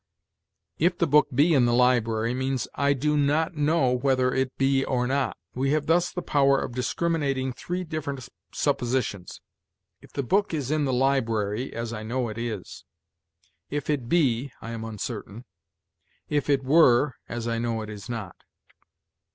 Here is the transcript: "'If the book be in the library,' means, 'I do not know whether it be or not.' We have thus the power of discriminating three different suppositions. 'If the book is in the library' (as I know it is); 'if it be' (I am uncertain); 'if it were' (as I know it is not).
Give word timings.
"'If 0.79 0.97
the 0.97 1.05
book 1.05 1.27
be 1.31 1.53
in 1.53 1.65
the 1.65 1.75
library,' 1.75 2.33
means, 2.33 2.67
'I 2.73 2.93
do 2.93 3.15
not 3.15 3.53
know 3.53 3.91
whether 3.91 4.33
it 4.33 4.57
be 4.57 4.83
or 4.83 5.05
not.' 5.05 5.37
We 5.53 5.73
have 5.73 5.85
thus 5.85 6.11
the 6.11 6.23
power 6.23 6.59
of 6.59 6.73
discriminating 6.73 7.53
three 7.53 7.83
different 7.83 8.27
suppositions. 8.51 9.41
'If 10.01 10.11
the 10.11 10.23
book 10.23 10.55
is 10.55 10.71
in 10.71 10.85
the 10.85 10.91
library' 10.91 11.71
(as 11.71 11.93
I 11.93 12.01
know 12.01 12.29
it 12.29 12.39
is); 12.39 12.83
'if 13.69 13.91
it 13.91 14.09
be' 14.09 14.51
(I 14.59 14.71
am 14.71 14.83
uncertain); 14.83 15.45
'if 16.27 16.49
it 16.49 16.63
were' 16.63 17.13
(as 17.29 17.47
I 17.47 17.59
know 17.59 17.83
it 17.83 17.89
is 17.91 18.09
not). 18.09 18.35